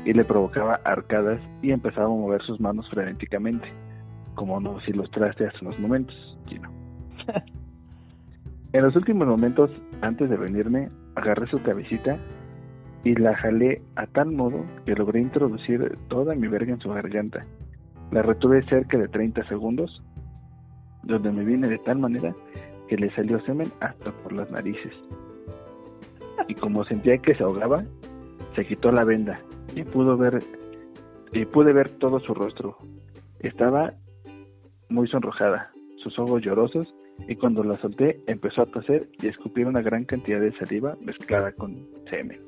[0.04, 3.68] Y le provocaba arcadas y empezaba a mover sus manos frenéticamente,
[4.36, 6.16] como nos ilustraste hace unos momentos,
[6.48, 6.70] Gino.
[8.74, 12.18] en los últimos momentos, antes de venirme, agarré su cabecita
[13.04, 17.46] y la jalé a tal modo que logré introducir toda mi verga en su garganta.
[18.12, 20.04] La retuve cerca de 30 segundos,
[21.04, 22.36] donde me vine de tal manera
[22.88, 24.94] que le salió semen hasta por las narices.
[26.48, 27.84] Y como sentía que se ahogaba,
[28.56, 29.42] se quitó la venda
[29.76, 30.40] y pudo ver
[31.32, 32.78] y pude ver todo su rostro.
[33.40, 33.94] Estaba
[34.90, 36.88] muy sonrojada, sus ojos llorosos,
[37.28, 41.52] y cuando la solté empezó a toser y escupir una gran cantidad de saliva mezclada
[41.54, 42.40] con semen.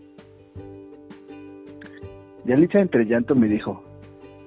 [2.46, 3.84] Yalitza entre llanto me dijo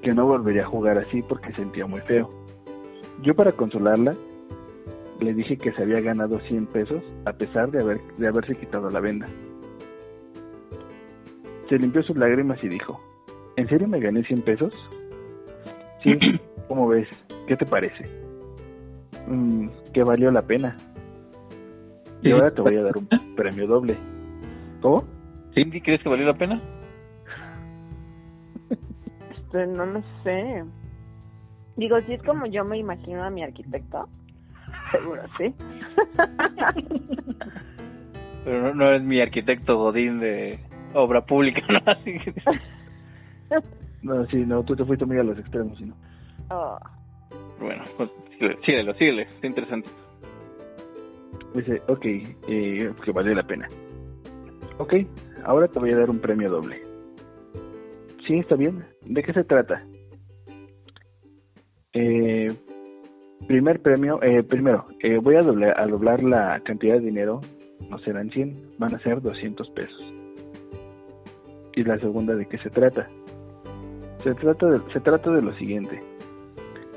[0.03, 2.31] que no volvería a jugar así porque sentía muy feo.
[3.23, 4.15] Yo para consolarla
[5.21, 8.91] le dije que se había ganado 100 pesos a pesar de, haber, de haberse quitado
[8.91, 9.29] la venda.
[11.69, 13.01] Se limpió sus lágrimas y dijo,
[13.57, 14.75] ¿en serio me gané 100 pesos?
[16.03, 16.15] Sí,
[16.69, 17.09] ¿cómo ves?
[17.47, 18.05] ¿Qué te parece?
[19.29, 20.77] "Mm, que valió la pena.
[22.23, 22.31] Y Sí.
[22.33, 23.97] ahora te voy a dar un premio doble.
[24.81, 25.05] ¿Cómo?
[25.55, 25.65] ¿Sí?
[25.81, 26.61] ¿Crees que valió la pena?
[29.31, 30.65] Este, no lo sé.
[31.77, 34.09] Digo, si es como yo me imagino a mi arquitecto,
[34.91, 35.55] seguro sí.
[38.45, 40.59] Pero no, no es mi arquitecto Godín de
[40.95, 41.81] obra pública, ¿no?
[41.87, 42.35] Así que...
[44.03, 45.95] No, sí, no, tú te fuiste muy a los extremos, ¿sí, no?
[46.51, 46.79] Oh,
[47.61, 48.11] Bueno, pues
[48.65, 49.89] síguelo, síguele, está interesante.
[51.55, 53.69] Dice, ok, eh, que valió la pena.
[54.79, 54.95] Ok,
[55.45, 56.83] ahora te voy a dar un premio doble.
[58.27, 58.85] Sí, está bien.
[59.05, 59.85] ¿De qué se trata?
[61.93, 62.55] Eh,
[63.47, 67.41] primer premio, eh, primero, eh, voy a doblar, a doblar la cantidad de dinero,
[67.89, 70.15] no serán 100, van a ser 200 pesos.
[71.75, 73.09] Y la segunda, ¿de qué se trata?
[74.23, 76.03] Se trata de, se trata de lo siguiente.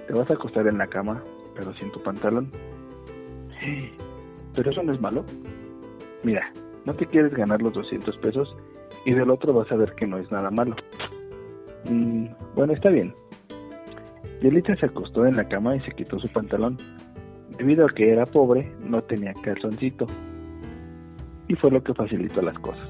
[0.07, 1.23] Te vas a acostar en la cama,
[1.55, 2.51] pero sin tu pantalón.
[4.53, 5.23] Pero eso no es malo.
[6.23, 6.51] Mira,
[6.85, 8.55] no te quieres ganar los 200 pesos
[9.05, 10.75] y del otro vas a ver que no es nada malo.
[11.89, 13.13] Mm, bueno, está bien.
[14.43, 16.75] Yelita se acostó en la cama y se quitó su pantalón.
[17.57, 20.05] Debido a que era pobre, no tenía calzoncito.
[21.47, 22.85] Y fue lo que facilitó las cosas.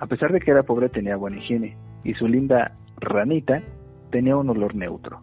[0.00, 3.62] A pesar de que era pobre, tenía buena higiene y su linda ranita
[4.10, 5.22] tenía un olor neutro.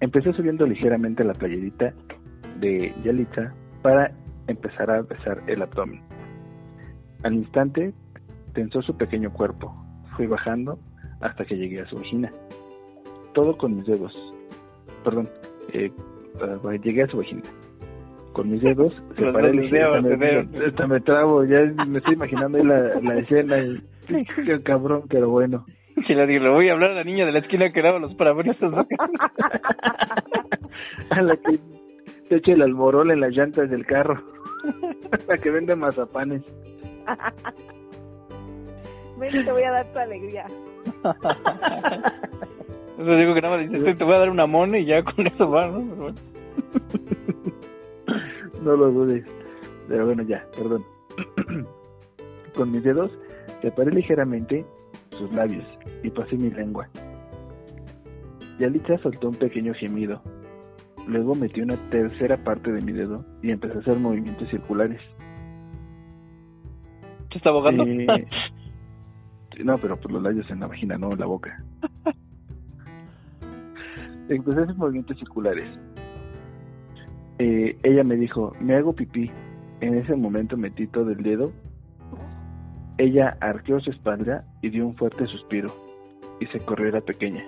[0.00, 1.92] Empecé subiendo ligeramente la playerita
[2.58, 4.12] de Yalitza para
[4.46, 6.00] empezar a besar el abdomen.
[7.22, 7.92] Al instante
[8.54, 9.74] tensó su pequeño cuerpo.
[10.16, 10.78] Fui bajando
[11.20, 12.32] hasta que llegué a su vagina.
[13.34, 14.12] Todo con mis dedos.
[15.04, 15.28] Perdón,
[15.72, 15.90] eh,
[16.62, 17.42] uh, llegué a su vagina.
[18.32, 22.58] Con mis dedos Los separé dos dedos, me, hasta me trabo, ya me estoy imaginando
[22.58, 23.58] ahí la, la escena.
[23.58, 23.82] y-
[24.44, 25.64] qué cabrón, pero bueno.
[26.06, 27.98] Si le digo, le voy a hablar a la niña de la esquina que lava
[27.98, 28.86] los parabrisas, ¿no?
[31.10, 31.58] a la que
[32.28, 34.22] te eche el alborol en las llantas del carro.
[35.28, 36.42] la que vende mazapanes.
[39.18, 40.46] ven, te voy a dar tu alegría.
[42.98, 45.48] Digo que nada más dices, te voy a dar una mona y ya con eso
[45.48, 45.80] va, ¿no?
[45.80, 46.16] Bueno.
[48.62, 49.24] No lo dudes.
[49.86, 50.84] Pero bueno, ya, perdón.
[52.54, 53.10] Con mis dedos
[53.62, 54.66] separé ligeramente
[55.16, 55.64] sus labios
[56.02, 56.88] y pasé mi lengua.
[58.58, 60.20] Yalitza soltó un pequeño gemido.
[61.06, 65.00] Luego metí una tercera parte de mi dedo y empecé a hacer movimientos circulares.
[67.30, 67.84] ¿Te está abogando?
[67.84, 68.06] Eh,
[69.64, 71.62] no, pero por los labios en la vagina, no en la boca.
[74.28, 75.66] Empecé a hacer movimientos circulares.
[77.38, 79.30] Eh, ella me dijo, me hago pipí.
[79.80, 81.52] En ese momento metí todo el dedo.
[82.98, 85.72] Ella arqueó su espalda y dio un fuerte suspiro.
[86.40, 87.44] Y se corrió la pequeña.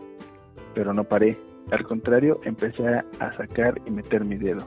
[0.74, 1.36] Pero no paré.
[1.72, 4.66] Al contrario, empecé a sacar y meter mi dedo.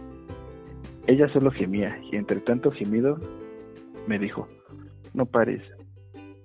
[1.06, 3.20] Ella solo gemía y entre tanto gemido
[4.08, 4.48] me dijo,
[5.14, 5.62] no pares,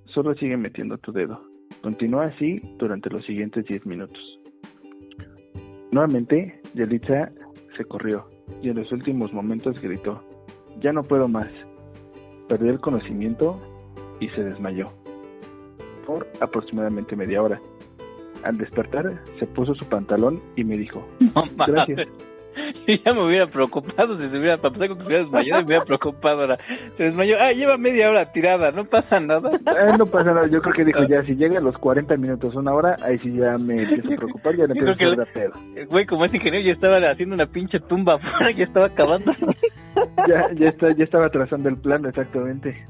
[0.06, 1.40] solo sigue metiendo tu dedo.
[1.80, 4.37] Continúa así durante los siguientes 10 minutos.
[5.90, 7.30] Nuevamente, Yelitza
[7.76, 8.26] se corrió
[8.62, 10.22] y en los últimos momentos gritó,
[10.80, 11.48] ya no puedo más.
[12.48, 13.60] Perdió el conocimiento
[14.20, 14.92] y se desmayó.
[16.06, 17.60] Por aproximadamente media hora.
[18.42, 22.08] Al despertar, se puso su pantalón y me dijo, No Gracias.
[22.86, 25.66] Yo ya me hubiera preocupado si se hubiera pasado con que se hubiera desmayado, me
[25.66, 26.58] hubiera preocupado ahora.
[26.96, 29.50] Se desmayó, ah, lleva media hora tirada, no pasa nada.
[29.66, 32.54] "Ah, no pasa nada, yo creo que dijo ya, si llega a los 40 minutos,
[32.54, 35.22] una hora, ahí sí ya me empiezo a preocupar, ya no Yo empiezo a que
[35.22, 35.52] hacer pedo.
[35.76, 39.32] El güey, como es ingeniero, ya estaba haciendo una pinche tumba afuera, ya estaba acabando.
[40.28, 42.86] Ya, ya, está, ya estaba trazando el plan exactamente.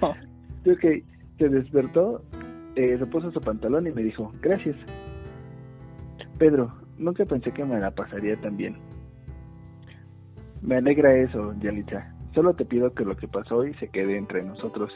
[0.00, 0.14] no.
[0.62, 1.02] Creo que
[1.38, 2.22] se despertó,
[2.76, 4.76] eh, se puso su pantalón y me dijo, gracias.
[6.38, 8.76] Pedro, nunca pensé que me la pasaría tan bien.
[10.62, 12.14] Me alegra eso, Yalitza.
[12.34, 14.92] Solo te pido que lo que pasó hoy se quede entre nosotros.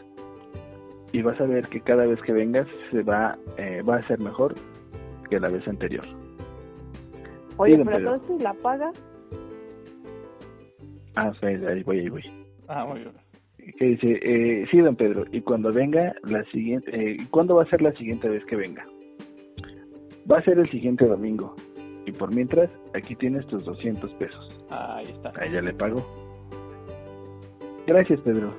[1.13, 4.19] Y vas a ver que cada vez que vengas se va, eh, va a ser
[4.21, 4.55] mejor
[5.29, 6.05] que la vez anterior.
[7.59, 8.15] Oye, Sí, don pero Pedro.
[8.15, 8.93] entonces la paga.
[11.15, 12.23] Ah, espera, ahí voy, ahí voy.
[12.69, 13.13] Ah, muy bien.
[13.79, 17.71] Que dice, eh, sí, don Pedro, y cuando venga la siguiente, eh, ¿cuándo va a
[17.71, 18.87] ser la siguiente vez que venga?
[20.31, 21.55] Va a ser el siguiente domingo.
[22.07, 24.65] Y por mientras, aquí tienes tus 200 pesos.
[24.71, 25.33] Ahí está.
[25.39, 26.03] A ella le pago.
[27.87, 28.55] Gracias, Pedro.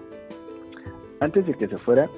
[1.21, 2.09] Antes de que se fuera,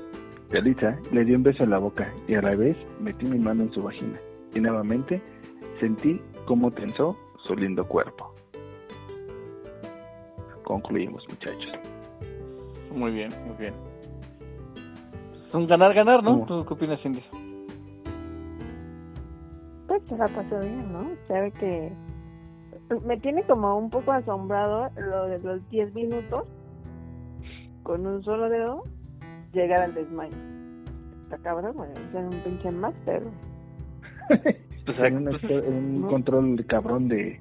[0.52, 3.64] Yalitza le dio un beso en la boca y a la vez metí mi mano
[3.64, 4.20] en su vagina.
[4.54, 5.22] Y nuevamente
[5.80, 8.34] sentí cómo tensó su lindo cuerpo.
[10.64, 11.72] Concluimos, muchachos.
[12.92, 13.74] Muy bien, muy bien.
[15.48, 16.32] Es un ganar-ganar, ¿no?
[16.32, 16.46] ¿Cómo?
[16.46, 17.24] ¿Tú qué opinas, Cindy?
[20.10, 21.10] Pues se la pasó bien, ¿no?
[21.28, 21.92] Se ve que
[23.06, 26.46] me tiene como un poco asombrado lo de los 10 minutos
[27.84, 28.84] con un solo dedo
[29.54, 30.36] llegar al desmayo.
[31.24, 31.90] Está cabrón, güey.
[31.92, 33.24] O sea, un pinche máster.
[34.86, 36.08] Pues, Tenía un, pues, exper- un ¿no?
[36.08, 37.40] control cabrón de,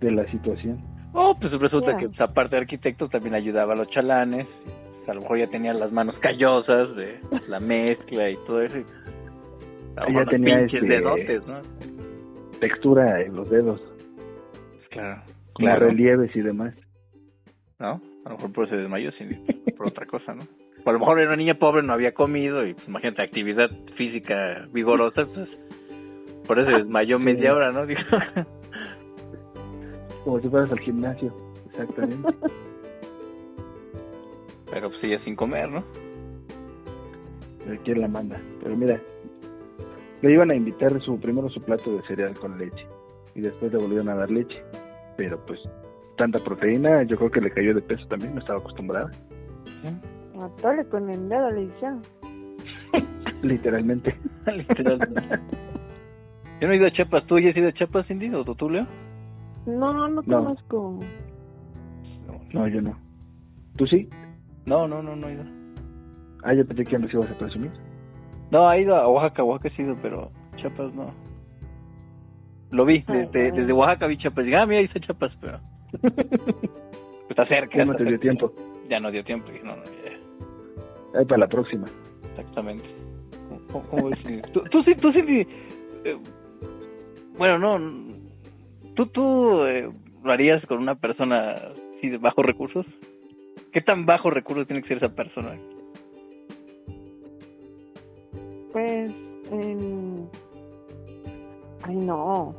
[0.00, 0.78] de la situación.
[1.12, 4.46] Oh, pues resulta que pues, aparte de arquitecto también ayudaba a los chalanes.
[4.98, 7.18] Pues, a lo mejor ya tenía las manos callosas de
[7.48, 8.78] la mezcla y todo eso.
[9.96, 11.60] Y, a lo Ya mejor los tenía, pinches este, dedotes, ¿no?
[12.60, 13.80] Textura en los dedos,
[14.92, 15.22] Pues,
[15.54, 15.86] claro.
[15.88, 16.74] relieves y demás.
[17.78, 18.00] ¿No?
[18.24, 19.34] A lo mejor por eso se desmayó, Cindy,
[19.76, 20.42] por otra cosa, ¿no?
[20.84, 23.70] O a lo mejor era una niña pobre, no había comido y pues imagínate, actividad
[23.96, 25.48] física vigorosa, pues
[26.46, 27.24] por eso se desmayó Sí.
[27.24, 27.86] media hora, ¿no?
[27.86, 28.00] Digo,
[30.24, 31.32] Como si fueras al gimnasio.
[31.70, 32.28] Exactamente.
[34.70, 35.84] pero pues ella sin comer, ¿no?
[37.84, 38.40] ¿Quién la manda?
[38.62, 39.00] Pero mira,
[40.22, 42.86] le iban a invitar su primero su plato de cereal con leche
[43.34, 44.56] y después le volvieron a dar leche.
[45.16, 45.60] Pero pues
[46.16, 49.10] tanta proteína, yo creo que le cayó de peso también, no estaba acostumbrada,
[50.40, 52.02] Atole con el dedo le hicieron.
[53.42, 54.14] literalmente.
[54.46, 55.38] Literalmente.
[56.60, 58.32] Yo no he ido a Chiapas, ¿tú ya has ido a Chiapas, Cindy?
[58.34, 58.86] ¿O tú, Leo?
[59.66, 60.22] No, no No.
[60.22, 61.00] conozco.
[62.52, 62.96] No, yo no.
[63.76, 64.08] ¿Tú sí?
[64.66, 65.44] No, no, no, no he ido.
[66.44, 67.70] Ah, yo pensé que ya nos ibas a presumir.
[68.52, 71.12] No, ha ido a Oaxaca, Oaxaca he ido, pero Chiapas no.
[72.70, 74.44] Lo vi, desde, desde Oaxaca vi Chiapas.
[74.44, 75.58] Dije, ah, mira, ahí está Chiapas, pero
[77.30, 77.78] está cerca.
[77.78, 78.52] Ya no te dio tiempo.
[78.90, 81.86] Ya no dio tiempo, dije, no, no, ya, Ahí para la próxima.
[82.30, 82.84] exactamente.
[83.70, 84.10] ¿Cómo- ¿Cómo,
[84.52, 85.46] tú sí, tú sí,
[86.04, 86.16] eh,
[87.38, 88.14] bueno, no,
[88.94, 89.90] tú, tú eh,
[90.22, 91.52] lo harías con una persona
[91.96, 92.84] así de bajos recursos.
[93.72, 95.56] ¿Qué tan bajos recursos tiene que ser esa persona?
[98.72, 99.12] Pues,
[99.50, 100.28] en...
[101.82, 102.54] ay no.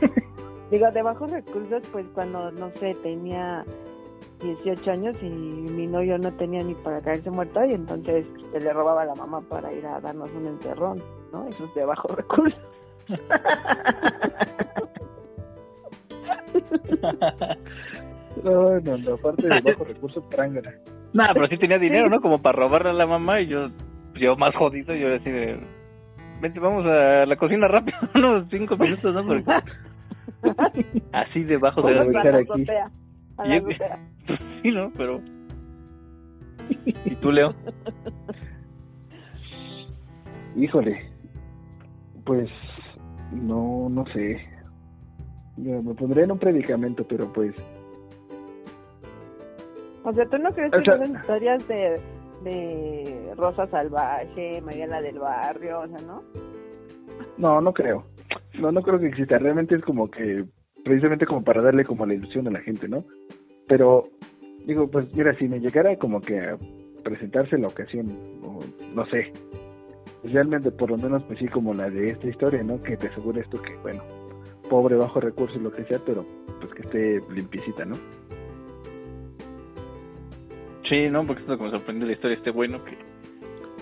[0.70, 3.64] Digo, de bajos recursos, pues cuando, no sé, tenía
[4.42, 8.72] 18 años y mi novio no tenía ni para caerse muerto y entonces se le
[8.72, 11.46] robaba a la mamá para ir a darnos un encerrón, ¿no?
[11.46, 12.60] Eso es de bajos recursos.
[18.44, 20.72] No, no, no, aparte de bajo recursos, prángana.
[21.12, 22.20] Nada, pero sí tenía dinero, ¿no?
[22.20, 23.68] Como para robarle a la mamá y yo,
[24.18, 25.58] yo más jodido, yo así de...
[26.40, 29.26] vente, vamos a la cocina rápido, unos cinco minutos, ¿no?
[29.26, 29.44] Porque
[31.12, 32.02] así debajo de la...
[32.02, 32.66] a estar la aquí.
[33.38, 33.98] a la.
[34.62, 34.90] Sí, ¿no?
[34.96, 35.20] Pero...
[36.84, 37.54] ¿Y tú, Leo?
[40.56, 41.00] Híjole,
[42.24, 42.50] pues
[43.32, 44.38] no, no sé.
[45.56, 47.54] Yo me pondré en un predicamento, pero pues
[50.04, 52.00] O sea, ¿tú no crees O que sea- esas historias de,
[52.42, 56.22] de Rosa Salvaje, Mariela del Barrio, o sea, no?
[57.36, 58.04] no, no creo.
[58.58, 59.38] No, no creo que exista.
[59.38, 60.44] Realmente es como que
[60.84, 63.04] precisamente como para darle como la ilusión a la gente, ¿no?
[63.68, 64.08] Pero
[64.66, 66.58] digo, pues mira, si me llegara como que a
[67.04, 68.08] presentarse la ocasión,
[68.42, 68.58] o
[68.94, 69.32] no sé,
[70.24, 72.80] realmente por lo menos pues sí como la de esta historia, ¿no?
[72.80, 74.02] Que te asegura esto que, bueno,
[74.68, 76.24] pobre, bajo recursos, lo que sea, pero
[76.60, 77.96] pues que esté limpiecita, ¿no?
[80.88, 81.26] Sí, ¿no?
[81.26, 82.96] Porque es lo que me sorprendió de la historia este bueno que...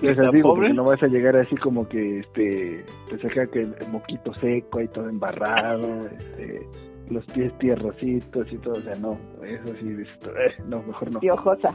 [0.00, 0.68] Sea, está digo, pobre.
[0.68, 4.82] porque no vas a llegar así como que, este, te saca que el moquito seco
[4.82, 6.66] y todo embarrado, este,
[7.08, 11.20] los pies tierrositos y todo, o sea, no, eso sí, eh, no, mejor no.
[11.20, 11.74] Piojosa.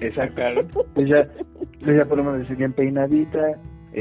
[0.00, 0.42] Exacto.
[0.96, 1.28] Ella,
[1.86, 3.38] ella por lo menos bien peinadita.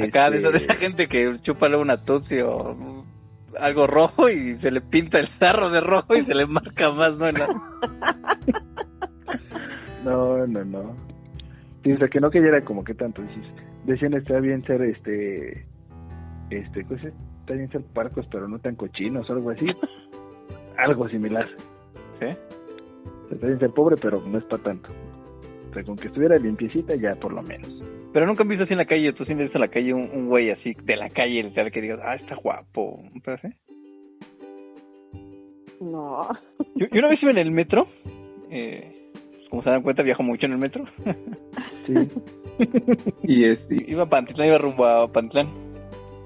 [0.02, 3.04] Acá de, este, esa, de esa gente que chupa luego una tutsi o
[3.60, 7.16] algo rojo y se le pinta el sarro de rojo y se le marca más,
[7.18, 7.28] ¿no?
[10.04, 10.96] No, no, no.
[11.84, 13.22] Sea, que no cayera como que tanto.
[13.22, 13.46] dices,
[13.86, 15.66] Decían, está bien ser, este,
[16.50, 19.68] este, pues, está bien ser parcos, pero no tan cochinos o algo así.
[20.78, 21.48] algo similar.
[22.20, 22.28] ¿Sí?
[23.32, 24.90] Está bien ser pobre, pero no es para tanto.
[25.70, 27.84] O sea, con que estuviera limpiecita ya por lo menos.
[28.14, 30.10] Pero nunca han visto así en la calle, tú siempre visto en la calle un,
[30.14, 33.02] un güey así de la calle, literal, que digas, ah, está guapo.
[33.24, 33.48] ¿Pero así?
[35.82, 36.22] No.
[36.76, 37.88] Yo, yo una vez iba en el metro,
[38.52, 38.93] eh,
[39.54, 40.84] como se dan cuenta, viajo mucho en el metro.
[41.86, 41.94] Sí.
[43.22, 45.48] y este, iba a Pantitlán, iba rumbo a Pantitlán.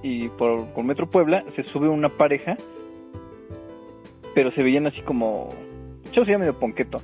[0.02, 2.56] Y por, por Metro Puebla se sube una pareja,
[4.34, 5.50] pero se veían así como.
[6.12, 7.02] Chavo se veía medio ponqueto,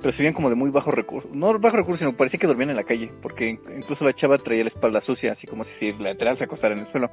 [0.00, 1.28] pero se veían como de muy bajo recurso.
[1.32, 4.38] No bajo recurso, sino parecía que dormían en la calle, porque in- incluso la chava
[4.38, 7.10] traía la espalda sucia, así como si lateral se acostara en el suelo.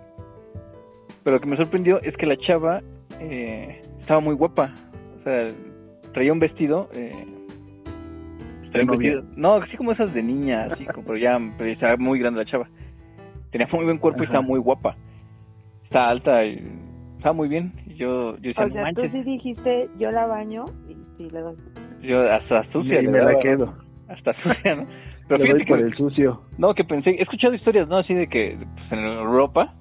[1.24, 2.82] Pero lo que me sorprendió es que la chava
[3.20, 4.72] eh, estaba muy guapa.
[5.20, 5.48] O sea,
[6.14, 6.90] traía un vestido.
[6.94, 7.26] Eh,
[8.72, 12.20] vestido- no, así como esas de niña, así como, pero ya pero ya estaba muy
[12.20, 12.68] grande la chava.
[13.52, 14.32] Tenía muy buen cuerpo y Ajá.
[14.34, 14.96] estaba muy guapa.
[15.84, 16.64] Está alta y
[17.18, 17.74] estaba muy bien.
[17.86, 21.30] Y yo, yo decía, O sea, tú manches, sí dijiste, yo la baño y sí
[21.30, 21.56] le doy.
[22.02, 23.02] yo hasta Y sucia.
[23.02, 23.76] le me la quedo.
[24.08, 24.86] Hasta sucia, ¿no?
[25.28, 26.42] Pero Le doy por que- el sucio.
[26.58, 27.98] no, que pensé, he escuchado historias, ¿no?
[27.98, 29.74] Así de que pues, en Europa,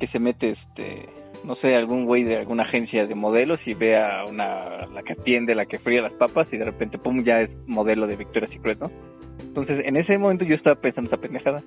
[0.00, 1.08] que se mete, este,
[1.44, 5.14] no sé, algún güey de alguna agencia de modelos y ve a una, la que
[5.14, 8.52] atiende, la que fría las papas y de repente, pum, ya es modelo de Victoria's
[8.52, 8.90] Secret, ¿no?
[9.40, 11.62] Entonces, en ese momento yo estaba pensando esa pendejada.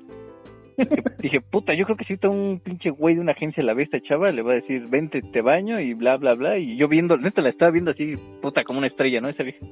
[1.19, 3.83] Dije, puta, yo creo que si ahorita un pinche güey de una agencia la ve
[3.83, 6.57] esta chava, le va a decir, vente, te baño y bla, bla, bla.
[6.57, 9.29] Y yo viendo, neta, la estaba viendo así, puta, como una estrella, ¿no?
[9.29, 9.65] Esa vieja.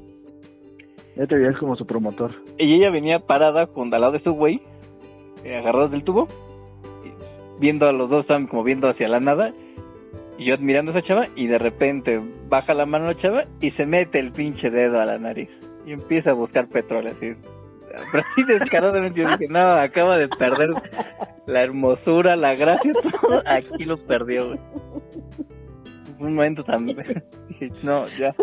[1.15, 2.31] Ya te veías como su promotor.
[2.57, 4.61] Y ella venía parada con al lado de su güey,
[5.43, 6.27] eh, agarrados del tubo,
[7.59, 9.53] viendo a los dos, estaban como viendo hacia la nada,
[10.38, 13.72] y yo admirando a esa chava, y de repente baja la mano la chava y
[13.72, 15.50] se mete el pinche dedo a la nariz,
[15.86, 17.34] y empieza a buscar petróleo, así.
[18.12, 20.69] Pero así descaradamente yo dije, no, acaba de perder
[21.46, 22.91] la hermosura, la gracia,
[23.22, 24.60] todo, aquí lo perdió, güey.
[26.19, 26.98] Un momento también,
[27.50, 28.34] dije, no, ya.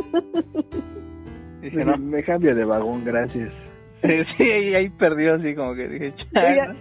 [1.60, 3.52] Dije, no, Me cambio de vagón, gracias.
[4.02, 6.14] Sí, sí, ahí, ahí perdió así como que dije.
[6.34, 6.74] Oiga,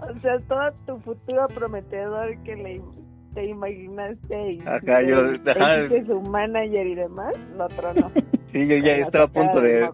[0.00, 2.80] o sea, todo tu futuro prometedor que le
[3.34, 5.84] te imaginaste y Ajá, yo- y- ajá.
[5.84, 8.10] y que su manager y demás, lo tronó.
[8.52, 9.88] Sí, yo ya estaba a punto de,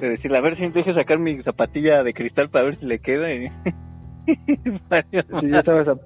[0.00, 3.00] de decirle, a ver si deje sacar mi zapatilla de cristal para ver si le
[3.00, 3.32] queda.
[3.34, 3.48] Y...
[5.10, 5.96] Sí, ya estabas, a,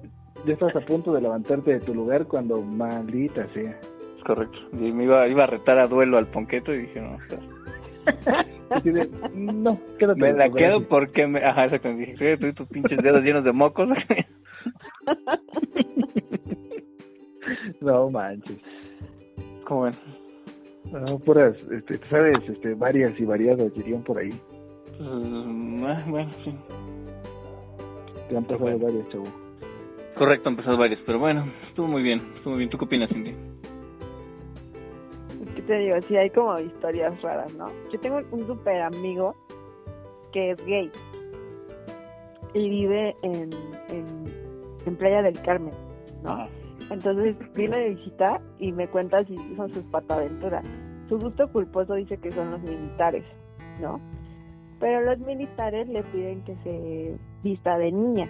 [0.45, 3.79] ya estabas a punto de levantarte de tu lugar cuando maldita sea.
[4.17, 4.57] Es correcto.
[4.73, 7.39] Y me iba, iba a retar a duelo al ponqueto y dije, no, o sea,
[8.71, 10.19] Así de, no, quédate.
[10.21, 11.43] me la quedo porque me...
[11.45, 11.93] Ajá, exacto.
[11.93, 13.89] Dije, "Sí, tú y tus pinches dedos llenos de mocos.
[17.81, 18.57] No manches.
[19.65, 19.93] Como ven,
[20.91, 24.29] No, puras, este, sabes, este, varias y variadas dirían por ahí.
[24.97, 26.55] pues, ah, bueno, sí.
[28.29, 29.25] Te han pasado varias, chavo.
[30.15, 32.69] Correcto, han empezado varios, pero bueno, estuvo muy bien, estuvo muy bien.
[32.69, 33.33] ¿Tú qué opinas, Cindy?
[35.55, 37.67] Que te digo, sí hay como historias raras, ¿no?
[37.91, 39.35] Yo tengo un super amigo
[40.31, 40.91] que es gay
[42.53, 43.49] y vive en,
[43.89, 44.05] en,
[44.85, 45.73] en Playa del Carmen,
[46.23, 46.31] ¿no?
[46.31, 46.47] Ajá.
[46.91, 50.65] Entonces viene de visita y me cuenta si son sus pataventuras.
[51.07, 53.23] Su gusto culposo dice que son los militares,
[53.79, 53.99] ¿no?
[54.79, 58.29] Pero los militares le piden que se vista de niña.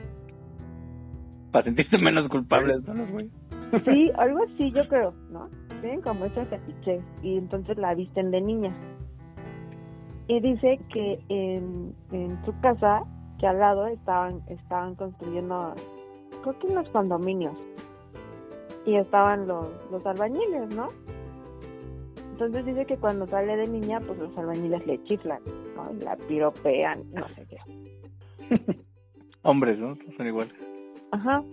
[1.51, 2.93] para sentirse menos culpables, ¿no?
[2.93, 3.31] Los güeyes.
[3.83, 5.49] Sí, algo así yo creo, ¿no?
[5.81, 8.71] Tienen como ese fetiche y entonces la visten de niña.
[10.27, 13.03] Y dice que en, en su casa,
[13.39, 15.73] que al lado estaban estaban construyendo,
[16.43, 17.57] creo que unos condominios.
[18.85, 20.89] Y estaban los, los albañiles, ¿no?
[22.31, 25.41] Entonces dice que cuando sale de niña, pues los albañiles le chiflan,
[25.75, 25.91] ¿no?
[25.93, 27.59] Y la piropean, no sé qué.
[29.43, 29.95] Hombres, ¿no?
[30.17, 30.53] Son iguales.
[31.11, 31.43] Ajá.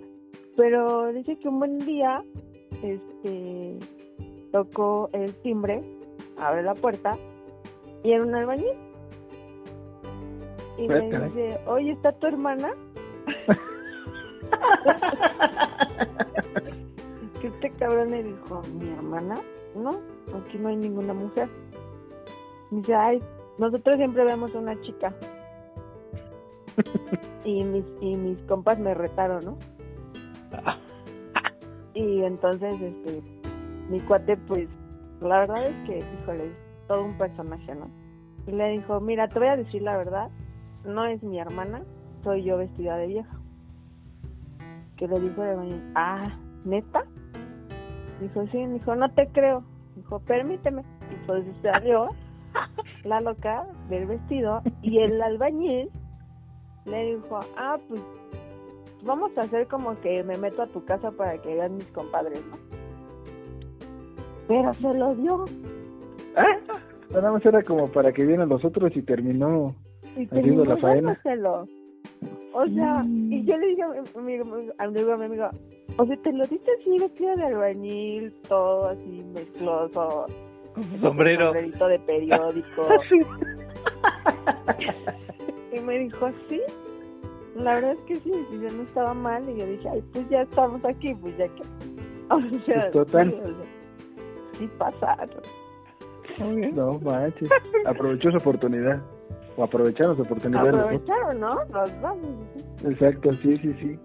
[0.57, 2.23] Pero dice que un buen día,
[2.83, 3.79] este,
[4.51, 5.83] tocó el timbre,
[6.39, 7.17] abre la puerta
[8.03, 8.73] y era un albañil.
[10.79, 11.29] Y le caray.
[11.29, 12.71] dice, oye, ¿está tu hermana?
[17.79, 19.37] Este cabrón le dijo, ¿mi hermana?
[19.77, 20.01] No,
[20.37, 21.49] aquí no hay ninguna mujer.
[22.73, 23.23] Dice, ay,
[23.57, 25.15] nosotros siempre vemos a una chica.
[27.45, 29.59] y mis, y mis compas me retaron, ¿no?
[31.95, 33.23] Y entonces, este,
[33.89, 34.69] mi cuate, pues,
[35.21, 36.57] la verdad es que, híjole, es
[36.89, 37.89] todo un personaje, ¿no?
[38.49, 40.31] Y le dijo, mira, te voy a decir la verdad,
[40.85, 41.85] no es mi hermana,
[42.25, 43.39] soy yo vestida de vieja.
[44.97, 47.05] Que le dijo de baño, ah, ¿neta?
[48.21, 49.63] Dijo, sí, dijo, no te creo.
[49.97, 50.83] Dijo, permíteme.
[51.11, 52.09] Y pues salió
[53.05, 55.91] la loca del vestido y el albañil
[56.85, 58.03] le dijo, ah, pues
[59.05, 62.41] vamos a hacer como que me meto a tu casa para que vean mis compadres,
[62.51, 62.57] ¿no?
[64.49, 65.45] Pero se lo dio.
[67.11, 69.75] Nada más era como para que vieran los otros y terminó.
[70.17, 71.19] Y Haciendo terminó la faena.
[71.25, 71.67] dándoselo.
[72.55, 74.45] O sea, y yo le dije a mi amigo,
[74.79, 75.51] a mi amigo, a mi amigo,
[75.97, 80.27] o sea, te lo diste así vestido de albañil, todo así mezcloso.
[81.01, 81.47] Sombrero.
[81.47, 82.89] Sombrerito de periódico.
[85.73, 86.61] y me dijo, sí.
[87.57, 89.49] La verdad es que sí, y yo no estaba mal.
[89.49, 91.63] Y yo dije, ay, pues ya estamos aquí, pues ya que.
[92.31, 93.31] O sea, Pues total.
[93.31, 95.43] sí, o sea, sí pasaron.
[96.39, 96.75] Muy bien.
[96.75, 97.51] No manches.
[97.87, 99.01] Aprovechó su oportunidad.
[99.57, 100.69] O aprovecharon su oportunidad.
[100.69, 101.55] Aprovecharon, ¿no?
[101.73, 102.17] Los dos.
[102.85, 103.99] Exacto, sí, sí, sí.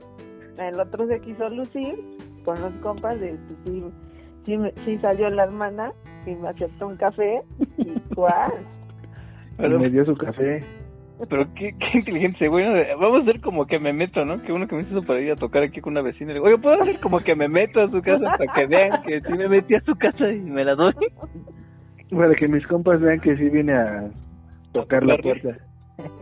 [0.58, 1.96] El otro se quiso lucir
[2.46, 3.84] con los compas de sí,
[4.46, 5.92] sí, me- sí salió la hermana
[6.26, 7.42] y me aceptó un café
[7.78, 7.86] y
[8.16, 8.52] cuál.
[9.58, 10.64] Pero, Y me dio su café.
[11.30, 12.66] pero qué, qué inteligente ese güey.
[13.00, 14.42] Vamos a hacer como que me meto, ¿no?
[14.42, 16.30] Que uno que me hizo para ir a tocar aquí con una vecina.
[16.30, 19.02] Le digo, oye, ¿puedo hacer como que me meto a su casa para que vean
[19.04, 20.94] que sí me metí a su casa y me la doy?
[22.12, 24.10] Para que mis compas vean que sí vine a
[24.72, 25.58] tocar la puerta.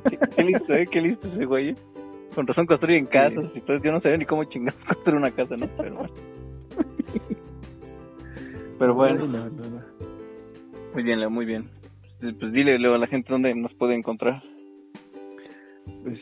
[0.10, 0.86] Qué, qué listo, ¿eh?
[0.92, 1.76] Qué listo ese güey.
[2.36, 3.78] Con razón construyen casas y todo.
[3.78, 5.68] Yo no sabía ni cómo chingados construir una casa, ¿no?
[5.78, 6.14] Pero bueno.
[8.80, 9.82] Pero bueno, No, no, no.
[10.94, 11.70] muy bien, Leo, muy bien.
[12.20, 14.42] Pues dile, Leo, a la gente dónde nos puede encontrar.
[16.04, 16.20] Pues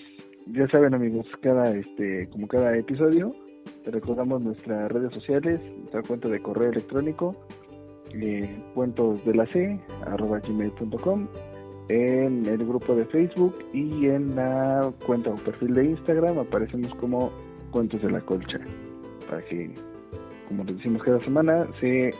[0.47, 3.35] ya saben amigos, cada este, como cada episodio,
[3.83, 7.35] te recordamos nuestras redes sociales, nuestra cuenta de correo electrónico,
[8.13, 11.27] eh, cuentos de la C, arroba gmail.com,
[11.89, 17.31] en el grupo de Facebook y en la cuenta o perfil de Instagram aparecemos como
[17.71, 18.59] Cuentos de la Colcha,
[19.27, 19.73] para que,
[20.47, 22.11] como les decimos cada semana, se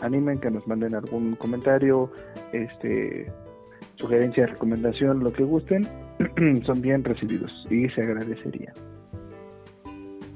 [0.00, 2.10] animen que nos manden algún comentario,
[2.52, 3.30] este
[3.96, 5.88] sugerencia, recomendación, lo que gusten,
[6.64, 8.72] son bien recibidos y se agradecería.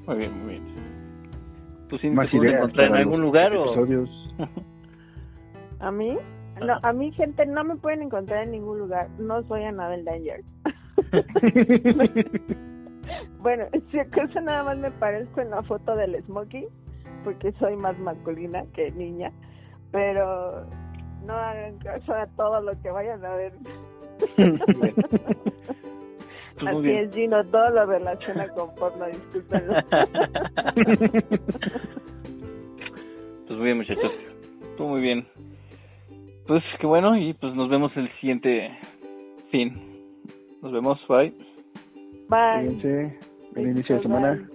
[0.07, 0.65] Muy bien, muy bien.
[1.89, 3.75] ¿Tú sí Más te puedes ideas encontrar en algún lugar o...?
[5.79, 6.17] ¿A mí?
[6.65, 9.09] No, a mí, gente, no me pueden encontrar en ningún lugar.
[9.19, 10.43] No soy Anabel Danger.
[13.41, 16.67] bueno, si acaso nada más me parezco en la foto del Smokey,
[17.25, 19.33] porque soy más masculina que niña.
[19.91, 20.67] Pero
[21.27, 23.53] no hagan caso a todo lo que vayan a ver.
[26.61, 26.99] Pues Así bien.
[26.99, 29.75] es, Gino, todo lo relaciona con porno, discúlpenlo.
[33.47, 34.13] Pues muy bien, muchachos.
[34.71, 35.27] Estuvo muy bien.
[36.53, 38.71] Pues qué bueno y pues nos vemos el siguiente
[39.51, 39.75] fin.
[40.61, 41.33] Nos vemos, bye.
[42.29, 42.69] Bye.
[42.69, 43.19] Fíjense,
[43.57, 44.33] el inicio de semana.
[44.33, 44.52] Bye.